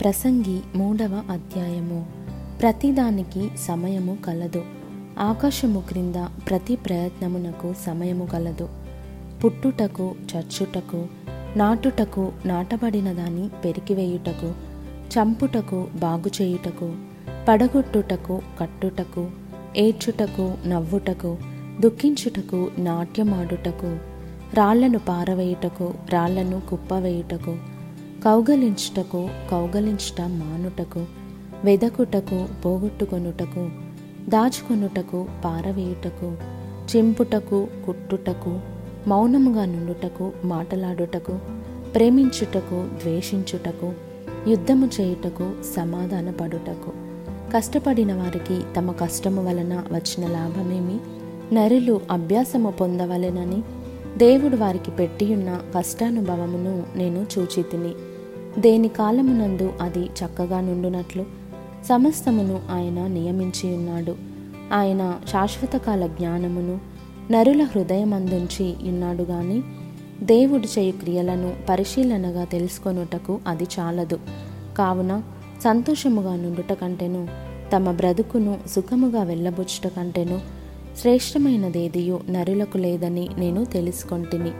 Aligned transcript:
ప్రసంగి 0.00 0.60
మూడవ 0.76 1.22
అధ్యాయము. 1.30 2.06
ప్రతిదానికి 2.60 3.50
సమయము 3.58 4.18
కలదు. 4.26 4.64
ఆకాశము 5.18 5.82
క్రింద 5.88 6.14
ప్రతి 6.50 6.76
ప్రయత్నమునకు 6.76 7.74
సమయము 7.86 8.24
కలదు. 8.24 8.68
పుట్టుటకు 9.44 10.14
చచ్చుటకు 10.36 11.06
నాటుటకు 11.56 12.32
నాటబడిన 12.46 13.12
దాన్ని 13.12 13.48
పెరికివేయుటకు 13.48 14.52
చంపుటకు 15.08 15.86
బాగుచేయుటకు 15.94 16.96
పడగొట్టుటకు 17.48 18.42
కట్టుటకు 18.60 19.30
ఏడ్చుటకు 19.76 20.54
నవ్వుటకు 20.66 21.36
దుఃఖించుటకు 21.80 22.70
నాట్యమాడుటకు 22.78 23.98
రాళ్ళను 24.54 24.98
పారవేయుటకు 24.98 25.94
రాళ్ళను 26.10 26.62
కుప్పవేయుటకు 26.70 27.77
కౌగలించుటకు 28.24 29.28
కౌగలించుట 29.50 30.20
మానుటకు 30.20 31.06
వెదకుటకు 31.64 32.48
పోగొట్టుకొనుటకు 32.64 33.70
దాచుకొనుటకు 34.28 35.26
పారవేయుటకు 35.44 36.36
చింపుటకు 36.96 37.68
కుట్టుటకు 37.86 38.60
మౌనముగా 39.06 39.64
నుండుటకు 39.64 40.32
మాటలాడుటకు 40.44 41.38
ప్రేమించుటకు 41.94 42.88
ద్వేషించుటకు 43.02 43.92
యుద్ధము 44.48 44.90
చేయుటకు 45.00 45.50
సమాధానపడుటకు. 45.76 46.92
కష్టపడిన 47.56 48.14
వారికి 48.14 48.60
తమ 48.76 48.92
కష్టము 48.92 49.48
వలన 49.48 49.82
వచ్చిన 49.92 50.30
లాభమేమి? 50.30 51.00
నరులు 51.54 52.00
అభ్యాసము 52.10 52.70
పొందవలెనని 52.70 53.62
దేవుడు 54.18 54.56
వారికి 54.56 54.90
పెట్టియున్న 54.90 55.60
కష్టానుభవమును 55.76 56.82
నేను 56.96 57.26
చూచితిని. 57.38 57.92
దేని 58.58 58.88
కాలమునందు 58.88 59.72
అది 59.80 60.04
చక్కగా 60.04 60.60
నుండునట్లు? 60.60 61.24
సమస్తమును 61.84 62.60
ఆయన 62.70 63.06
నియమించి 63.06 63.76
ఉన్నాడు 63.76 64.16
ఆయన 64.72 65.20
శాశ్వతకాల 65.28 66.06
జ్ఞానమును 66.06 66.80
నరుల 67.30 67.62
హృదయమందుంచి 67.62 68.76
ఉన్నాడు 68.88 69.22
గాని 69.22 69.62
దేవుడు 70.22 70.80
చేయు 70.80 70.92
క్రియలను 70.92 71.54
పరిశీలనగా 71.68 72.44
తెలుసుకొనుటకు 72.44 73.40
అది 73.46 73.66
చాలదు. 73.78 74.18
కావున 74.78 75.22
సంతోషముగా 75.64 76.36
నుండుట 76.36 76.72
కంటేను 76.72 77.28
తమ 77.76 77.92
బ్రతుకును 77.92 78.58
సుఖముగా 78.66 79.22
వెళ్ళబుచ్చుట 79.22 79.92
కంటెను 79.92 80.40
శ్రేష్టమైనదేదియు 81.00 82.20
నరులకు 82.30 82.78
లేదని 82.78 83.28
నేను 83.38 83.64
తెలుసుకొంటిని. 83.64 84.50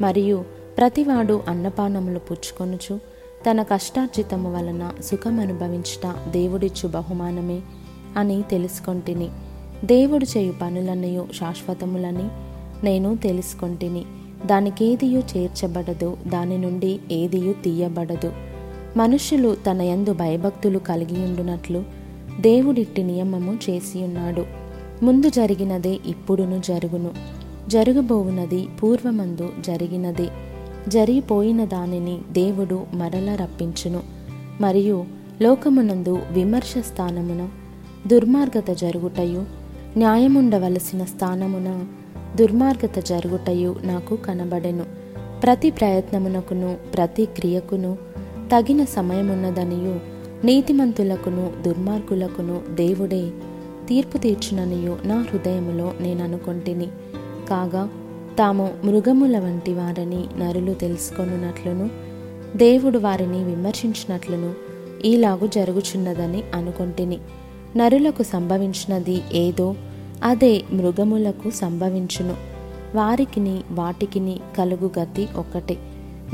మరియు 0.00 0.44
ప్రతివాడు 0.78 1.42
అన్నపానములు 1.48 2.18
పుచ్చుకొనుచు 2.18 3.15
తన 3.50 3.62
కష్టార్జితము 3.62 4.56
వలన 4.56 4.90
సుఖం 5.04 5.40
అనుభవించుట 5.40 6.30
దేవుడిచ్చు 6.30 6.88
బహుమానమే 6.88 7.60
అని 8.16 8.42
తెలుసుకొంటిని. 8.42 9.28
దేవుడు 9.84 10.24
చేయు 10.24 10.54
పనులన్నయు 10.62 11.26
శాశ్వతములని 11.40 12.28
నేను 12.84 13.16
తెలుసుకొంటిని. 13.16 14.04
దానికేదియు 14.46 15.22
చేర్చబడదు 15.36 16.16
దాని 16.26 16.58
నుండి 16.58 17.00
ఏదియు 17.12 17.52
తీయబడదు. 17.52 18.32
మనుషులు 18.96 19.56
తన 19.70 19.82
యందు 19.82 20.12
భయభక్తులు 20.12 20.78
కలిగి 20.78 21.24
ఉండునట్లు 21.24 21.84
దేవుడిట్టి 22.40 23.02
నియమము 23.02 23.58
చేసి 23.70 24.02
ఉన్నాడు 24.02 24.46
ముందు 25.02 25.28
జరిగినదే 25.28 25.98
ఇప్పుడును 26.06 26.62
జరుగును. 26.66 27.10
జరగబోవునది 27.68 28.68
పూర్వమందు 28.82 29.52
జరిగినదే. 29.60 30.28
జరిగిపోయిన 30.88 31.64
దానిని 31.64 32.18
దేవుడు 32.32 32.86
మరల 32.94 33.34
రప్పించును. 33.34 34.00
మరియు 34.60 35.04
లోకమునందు 35.42 36.18
విమర్శ 36.32 36.74
స్థానమున 36.78 37.48
దుర్మార్గత 38.06 38.70
జరుగుటయు 38.70 39.44
న్యాయముండవలసిన 39.96 41.04
స్థానమున 41.04 41.84
దుర్మార్గత 42.36 42.98
జరుగుటయు 42.98 43.76
నాకు 43.82 44.16
కనబడెను. 44.16 44.84
ప్రతి 45.42 45.70
ప్రయత్నమునకును 45.70 46.76
ప్రతి 46.94 47.26
క్రియకును 47.26 47.98
తగిన 48.52 48.84
సమయమున్నదనియు 48.84 50.00
నీతిమంతులకును 50.46 51.52
దుర్మార్గులకును 51.66 52.60
దేవుడే 52.74 53.30
తీర్పు 53.88 54.18
తీర్చుననియు 54.18 54.98
నా 55.04 55.26
హృదయములో 55.32 55.92
నేను 56.00 56.24
అనుకొంటిని 56.24 56.86
కాగా 57.48 57.88
తాము 58.38 58.70
మృగముల 58.84 59.38
వంటి 59.38 59.74
వారని 59.74 60.24
నరులు 60.38 60.74
తెలుసుకొనున్నట్లును 60.74 61.90
దేవుడు 62.56 62.98
వారిని 62.98 63.44
విమర్శించినట్లును 63.44 64.54
ఈలాగు 65.04 65.46
జరుగుచున్నదని 65.46 66.42
అనుకొంటిని. 66.54 67.18
నరులకు 67.76 68.22
సంభవించినది 68.22 69.22
ఏదో 69.32 69.74
అదే 70.24 70.62
మృగములకు 70.72 71.50
సంభవించును. 71.50 72.36
వారికిని 72.94 73.60
వాటికిని 73.70 74.40
కలుగు 74.58 74.90
గతి 75.00 75.28
ఒకటే 75.36 75.76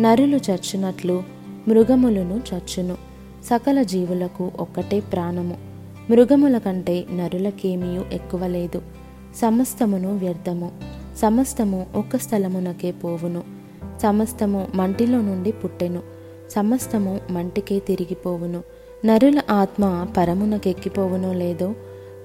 నరులు 0.00 0.36
చచ్చునట్లు 0.36 1.22
మృగములను 1.68 2.40
చచ్చును. 2.54 2.96
సకల 3.44 3.82
జీవులకు 3.82 4.50
ఒక్కటే 4.58 5.00
ప్రాణము. 5.00 5.56
మృగముల 6.10 6.58
కంటే 6.58 7.04
నరులకేమీ 7.14 8.00
ఎక్కువ 8.12 8.46
లేదు. 8.46 8.82
సమస్తమును 9.36 10.16
వ్యర్థము. 10.16 10.91
సమస్తము 11.18 11.86
ఒక్క 11.94 12.16
స్థలమునకే 12.16 12.90
పోవును. 12.90 13.42
సమస్తము 14.02 14.66
మంటిలో 14.74 15.20
నుండి 15.20 15.52
పుట్టెను. 15.52 16.00
సమస్తము 16.50 17.20
మంటికే 17.30 17.78
తిరిగిపోవును. 17.78 18.62
నరుల 19.04 19.40
ఆత్మ 19.50 20.06
పరమునకెక్కిపోవునో 20.16 21.32
లేదో? 21.32 21.74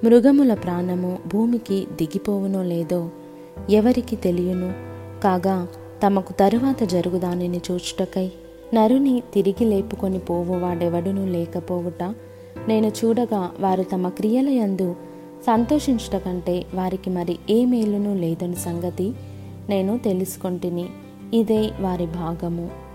మృగముల 0.03 0.53
ప్రాణము 0.53 1.18
భూమికి 1.34 1.88
దిగిపోవునో 1.92 2.64
లేదో? 2.64 3.09
ఎవరికి 3.70 4.16
తెలియను? 4.16 4.74
కాగా 5.22 5.68
తమకు 6.06 6.34
తరువాత 6.34 6.84
జరుగు 6.84 7.19
దానిని 7.19 7.62
చూచుటకై 7.72 8.31
నరుని 8.74 9.24
తిరిగి 9.34 9.66
లేపుకొని 9.66 10.19
పోవువాడెవడును 10.19 11.25
లేకపోవుట 11.25 12.04
నేను 12.68 12.88
చూడగా 12.88 13.52
వారు 13.59 13.84
తమ 13.84 14.09
క్రియల 14.09 14.50
యందు 14.50 14.96
సంతోషించుట 15.46 16.16
కంటే 16.16 16.66
వారికి 16.74 17.09
మరి 17.09 17.38
ఏ 17.50 17.66
మేలును 17.66 18.16
లేదని 18.16 18.56
సంగతి 18.56 19.14
నేను 19.70 19.98
తెలుసుకొంటిని. 19.98 20.86
ఇదే 21.34 21.72
వారి 21.80 22.06
భాగము. 22.06 22.87